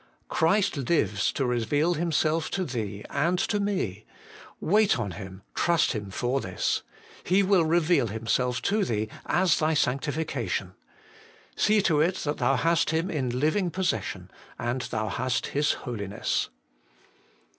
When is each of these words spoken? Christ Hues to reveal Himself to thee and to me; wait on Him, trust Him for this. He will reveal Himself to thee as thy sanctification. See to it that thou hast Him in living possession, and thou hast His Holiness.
Christ 0.29 0.73
Hues 0.73 1.31
to 1.33 1.45
reveal 1.45 1.93
Himself 1.93 2.49
to 2.57 2.65
thee 2.65 3.05
and 3.11 3.37
to 3.37 3.59
me; 3.59 4.03
wait 4.59 4.97
on 4.97 5.11
Him, 5.11 5.43
trust 5.53 5.91
Him 5.91 6.09
for 6.09 6.41
this. 6.41 6.81
He 7.23 7.43
will 7.43 7.65
reveal 7.65 8.07
Himself 8.07 8.63
to 8.63 8.83
thee 8.83 9.09
as 9.27 9.59
thy 9.59 9.75
sanctification. 9.75 10.73
See 11.55 11.83
to 11.83 12.01
it 12.01 12.15
that 12.15 12.37
thou 12.39 12.55
hast 12.55 12.89
Him 12.89 13.11
in 13.11 13.39
living 13.39 13.69
possession, 13.69 14.31
and 14.57 14.81
thou 14.81 15.07
hast 15.07 15.47
His 15.53 15.73
Holiness. 15.85 16.49